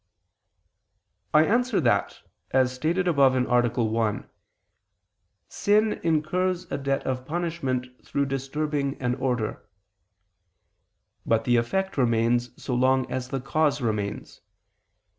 [1.31, 3.69] I answer that, As stated above (A.
[3.83, 4.29] 1),
[5.47, 9.63] sin incurs a debt of punishment through disturbing an order.
[11.23, 14.41] But the effect remains so long as the cause remains.